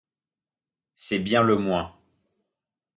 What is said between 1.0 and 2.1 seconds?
bien le moins.